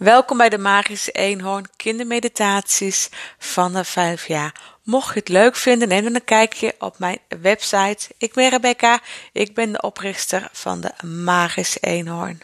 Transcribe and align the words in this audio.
Welkom 0.00 0.36
bij 0.36 0.48
de 0.48 0.58
Magische 0.58 1.12
Eenhoorn 1.12 1.76
kindermeditaties 1.76 3.08
van 3.38 3.72
de 3.72 3.84
5 3.84 4.26
jaar. 4.26 4.78
Mocht 4.82 5.14
je 5.14 5.18
het 5.18 5.28
leuk 5.28 5.56
vinden, 5.56 5.88
neem 5.88 6.02
dan 6.02 6.14
een 6.14 6.24
kijkje 6.24 6.74
op 6.78 6.98
mijn 6.98 7.18
website. 7.28 8.14
Ik 8.18 8.32
ben 8.32 8.50
Rebecca, 8.50 9.00
ik 9.32 9.54
ben 9.54 9.72
de 9.72 9.82
oprichter 9.82 10.48
van 10.52 10.80
de 10.80 11.06
Magische 11.06 11.78
Eenhoorn. 11.80 12.40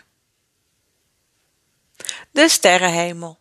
De 2.31 2.49
sterrenhemel. 2.49 3.39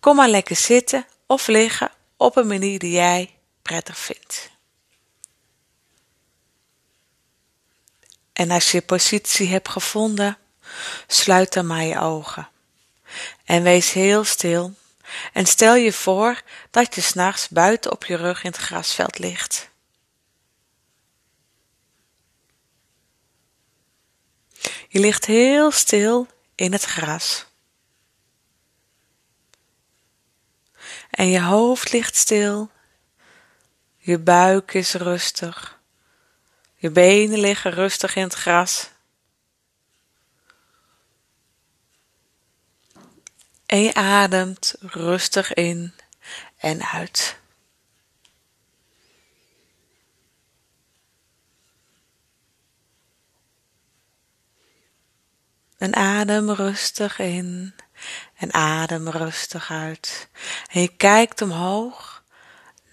Kom 0.00 0.16
maar 0.16 0.28
lekker 0.28 0.56
zitten 0.56 1.06
of 1.26 1.46
liggen 1.46 1.90
op 2.16 2.36
een 2.36 2.46
manier 2.46 2.78
die 2.78 2.92
jij 2.92 3.34
prettig 3.62 3.98
vindt. 3.98 4.50
En 8.32 8.50
als 8.50 8.70
je 8.70 8.82
positie 8.82 9.48
hebt 9.48 9.68
gevonden, 9.68 10.38
sluit 11.06 11.52
dan 11.52 11.66
maar 11.66 11.84
je 11.84 11.98
ogen. 11.98 12.48
En 13.44 13.62
wees 13.62 13.92
heel 13.92 14.24
stil 14.24 14.74
en 15.32 15.46
stel 15.46 15.74
je 15.74 15.92
voor 15.92 16.42
dat 16.70 16.94
je 16.94 17.00
s'nachts 17.00 17.48
buiten 17.48 17.92
op 17.92 18.04
je 18.04 18.16
rug 18.16 18.42
in 18.44 18.50
het 18.50 18.60
grasveld 18.60 19.18
ligt. 19.18 19.72
Je 24.88 25.00
ligt 25.00 25.24
heel 25.24 25.70
stil 25.70 26.26
in 26.54 26.72
het 26.72 26.84
gras. 26.84 27.46
En 31.10 31.28
je 31.28 31.40
hoofd 31.40 31.92
ligt 31.92 32.16
stil, 32.16 32.70
je 33.96 34.18
buik 34.18 34.74
is 34.74 34.94
rustig, 34.94 35.78
je 36.74 36.90
benen 36.90 37.38
liggen 37.38 37.70
rustig 37.70 38.16
in 38.16 38.22
het 38.22 38.34
gras. 38.34 38.90
En 43.74 43.82
je 43.82 43.94
ademt 43.94 44.74
rustig 44.80 45.54
in 45.54 45.94
en 46.56 46.82
uit. 46.82 47.36
En 55.78 55.94
adem 55.94 56.50
rustig 56.50 57.18
in 57.18 57.74
en 58.36 58.52
adem 58.52 59.08
rustig 59.08 59.70
uit. 59.70 60.28
En 60.70 60.80
je 60.80 60.96
kijkt 60.96 61.42
omhoog 61.42 62.22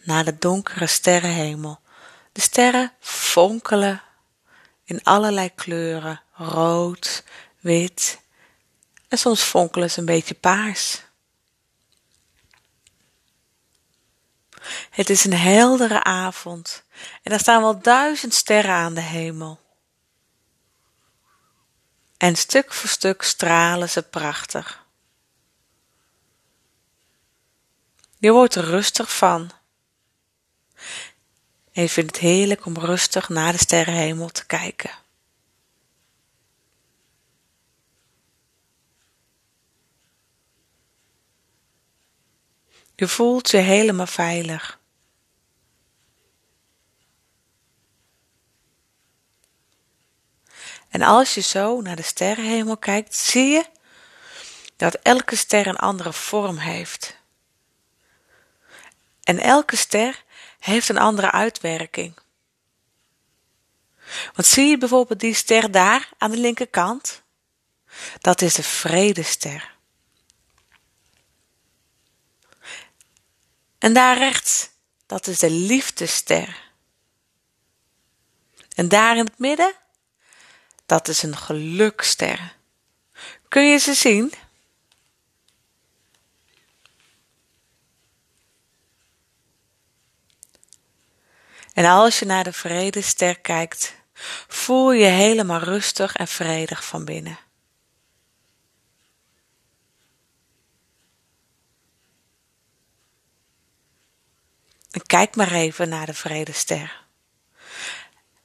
naar 0.03 0.23
de 0.23 0.38
donkere 0.38 0.88
sterrenhemel. 0.88 1.80
De 2.31 2.42
sterren 2.42 2.94
fonkelen 3.00 4.02
in 4.83 5.03
allerlei 5.03 5.53
kleuren: 5.55 6.22
rood, 6.33 7.23
wit 7.59 8.20
en 9.12 9.17
soms 9.17 9.42
fonkelen 9.42 9.92
ze 9.92 10.00
een 10.00 10.06
beetje 10.06 10.34
paars. 10.34 11.02
Het 14.90 15.09
is 15.09 15.26
een 15.26 15.34
heldere 15.34 16.04
avond 16.04 16.84
en 17.23 17.32
er 17.32 17.39
staan 17.39 17.62
wel 17.62 17.82
duizend 17.82 18.34
sterren 18.34 18.72
aan 18.72 18.94
de 18.94 19.02
hemel. 19.02 19.59
En 22.17 22.36
stuk 22.36 22.73
voor 22.73 22.89
stuk 22.89 23.22
stralen 23.22 23.89
ze 23.89 24.02
prachtig. 24.02 24.86
Je 28.17 28.32
wordt 28.32 28.56
er 28.56 28.66
rustig 28.66 29.16
van. 29.16 29.52
En 31.72 31.82
je 31.82 31.89
vindt 31.89 32.12
het 32.12 32.22
heerlijk 32.22 32.66
om 32.66 32.78
rustig 32.78 33.30
naar 33.30 33.52
de 33.52 33.58
sterrenhemel 33.58 34.30
te 34.30 34.45
kijken. 34.45 35.00
Je 42.95 43.08
voelt 43.08 43.52
je 43.52 43.58
helemaal 43.58 44.08
veilig. 44.08 44.80
En 50.89 51.02
als 51.02 51.33
je 51.33 51.42
zo 51.42 51.82
naar 51.82 51.95
de 51.95 52.02
sterrenhemel 52.02 52.77
kijkt, 52.77 53.15
zie 53.15 53.48
je 53.48 53.65
dat 54.76 54.93
elke 54.93 55.36
ster 55.36 55.67
een 55.67 55.77
andere 55.77 56.14
vorm 56.14 56.58
heeft. 56.58 57.17
En 59.23 59.39
elke 59.39 59.76
ster 59.76 60.23
heeft 60.60 60.89
een 60.89 60.98
andere 60.98 61.32
uitwerking. 61.32 62.20
Want 64.33 64.48
zie 64.48 64.67
je 64.67 64.77
bijvoorbeeld 64.77 65.20
die 65.20 65.33
ster 65.33 65.71
daar 65.71 66.10
aan 66.17 66.32
de 66.32 66.38
linkerkant? 66.38 67.21
Dat 68.20 68.42
is 68.42 68.54
de 68.54 68.64
vredester. 68.64 69.76
En 73.81 73.93
daar 73.93 74.17
rechts, 74.17 74.69
dat 75.05 75.27
is 75.27 75.39
de 75.39 75.49
liefdester. 75.49 76.71
En 78.75 78.87
daar 78.87 79.17
in 79.17 79.25
het 79.25 79.39
midden, 79.39 79.73
dat 80.86 81.08
is 81.08 81.23
een 81.23 81.37
gelukster. 81.37 82.55
Kun 83.47 83.64
je 83.64 83.77
ze 83.77 83.93
zien? 83.93 84.33
En 91.73 91.86
als 91.86 92.20
je 92.20 92.25
naar 92.25 92.43
de 92.43 92.53
vredester 92.53 93.39
kijkt, 93.39 93.95
voel 94.47 94.91
je 94.91 95.05
helemaal 95.05 95.59
rustig 95.59 96.15
en 96.15 96.27
vredig 96.27 96.86
van 96.86 97.05
binnen. 97.05 97.39
En 104.91 105.05
kijk 105.05 105.35
maar 105.35 105.52
even 105.52 105.89
naar 105.89 106.05
de 106.05 106.13
vredester. 106.13 107.05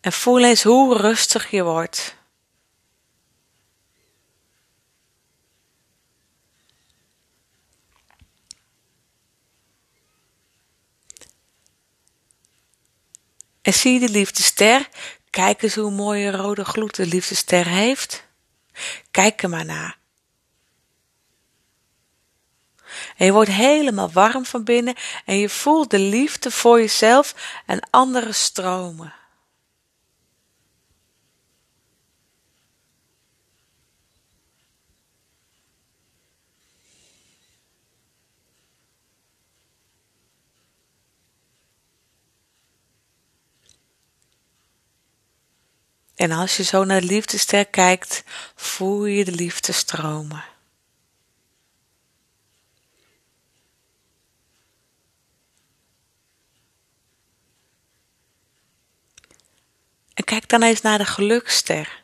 En 0.01 0.13
voel 0.13 0.45
eens 0.45 0.63
hoe 0.63 0.97
rustig 0.97 1.51
je 1.51 1.63
wordt. 1.63 2.17
En 13.63 13.73
zie 13.73 14.01
de 14.01 14.09
liefdester? 14.09 14.89
Kijk 15.31 15.63
eens 15.63 15.75
hoe 15.75 15.91
mooie 15.91 16.31
rode 16.31 16.65
gloed 16.65 16.95
de 16.95 17.07
liefdester 17.07 17.67
heeft. 17.67 18.27
Kijk 19.11 19.43
er 19.43 19.49
maar 19.49 19.65
naar. 19.65 19.99
En 23.17 23.27
je 23.27 23.33
wordt 23.33 23.51
helemaal 23.51 24.11
warm 24.11 24.45
van 24.45 24.65
binnen 24.65 24.95
en 25.25 25.39
je 25.39 25.49
voelt 25.49 25.91
de 25.91 25.99
liefde 25.99 26.51
voor 26.51 26.81
jezelf 26.81 27.35
en 27.67 27.89
anderen 27.91 28.35
stromen. 28.35 29.15
En 46.17 46.31
als 46.31 46.57
je 46.57 46.63
zo 46.63 46.85
naar 46.85 47.01
de 47.01 47.07
liefdester 47.07 47.67
kijkt, 47.67 48.25
voel 48.55 49.05
je 49.05 49.25
de 49.25 49.33
liefde 49.33 49.73
stromen. 49.73 50.56
En 60.17 60.25
kijk 60.25 60.49
dan 60.49 60.63
eens 60.63 60.81
naar 60.81 60.99
de 60.99 61.05
gelukster. 61.05 62.03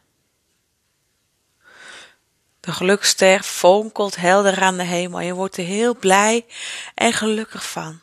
De 2.60 2.72
gelukster 2.72 3.42
fonkelt 3.42 4.16
helder 4.16 4.62
aan 4.62 4.76
de 4.76 4.82
hemel 4.82 5.18
en 5.18 5.26
je 5.26 5.34
wordt 5.34 5.56
er 5.56 5.64
heel 5.64 5.96
blij 5.96 6.46
en 6.94 7.12
gelukkig 7.12 7.70
van. 7.70 8.00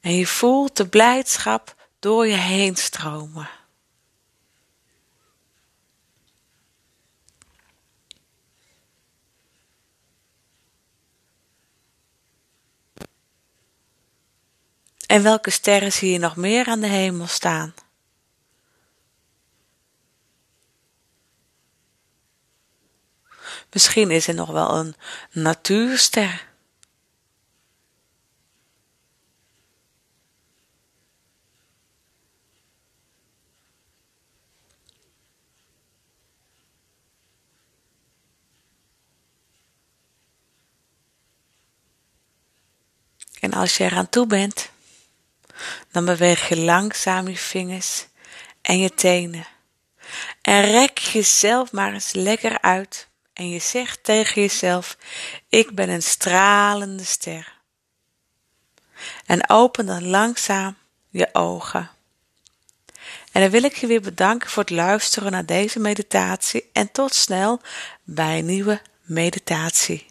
En 0.00 0.12
je 0.16 0.26
voelt 0.26 0.76
de 0.76 0.88
blijdschap 0.88 1.74
door 1.98 2.26
je 2.26 2.36
heen 2.36 2.76
stromen. 2.76 3.48
En 15.06 15.22
welke 15.22 15.50
sterren 15.50 15.92
zie 15.92 16.12
je 16.12 16.18
nog 16.18 16.36
meer 16.36 16.66
aan 16.66 16.80
de 16.80 16.86
hemel 16.86 17.26
staan? 17.26 17.74
Misschien 23.72 24.10
is 24.10 24.28
er 24.28 24.34
nog 24.34 24.50
wel 24.50 24.76
een 24.76 24.94
natuurster. 25.32 26.46
En 43.40 43.52
als 43.52 43.76
je 43.76 43.84
eraan 43.84 44.08
toe 44.08 44.26
bent, 44.26 44.70
dan 45.90 46.04
beweeg 46.04 46.48
je 46.48 46.56
langzaam 46.56 47.28
je 47.28 47.36
vingers 47.36 48.06
en 48.62 48.78
je 48.78 48.94
tenen. 48.94 49.46
En 50.42 50.62
rek 50.62 50.98
jezelf 50.98 51.72
maar 51.72 51.92
eens 51.92 52.12
lekker 52.12 52.60
uit. 52.60 53.05
En 53.36 53.48
je 53.48 53.58
zegt 53.58 54.04
tegen 54.04 54.42
jezelf: 54.42 54.96
Ik 55.48 55.74
ben 55.74 55.88
een 55.88 56.02
stralende 56.02 57.04
ster. 57.04 57.54
En 59.26 59.48
open 59.48 59.86
dan 59.86 60.06
langzaam 60.06 60.76
je 61.08 61.28
ogen. 61.32 61.90
En 63.32 63.40
dan 63.40 63.50
wil 63.50 63.62
ik 63.62 63.76
je 63.76 63.86
weer 63.86 64.00
bedanken 64.00 64.50
voor 64.50 64.62
het 64.62 64.72
luisteren 64.72 65.32
naar 65.32 65.46
deze 65.46 65.78
meditatie 65.78 66.70
en 66.72 66.92
tot 66.92 67.14
snel 67.14 67.60
bij 68.04 68.38
een 68.38 68.46
nieuwe 68.46 68.80
meditatie. 69.02 70.06